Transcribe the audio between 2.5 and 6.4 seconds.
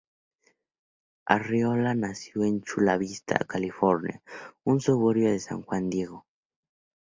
Chula Vista, California, un suburbio de San Diego.